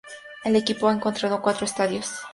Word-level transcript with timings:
El 0.43 0.55
equipo 0.55 0.89
ha 0.89 0.99
contado 0.99 1.29
con 1.35 1.41
cuatro 1.43 1.65
estadios 1.67 1.79
a 1.79 1.87
lo 1.87 1.89
largo 1.91 1.99
de 1.99 1.99
su 1.99 1.99
historia. 2.15 2.29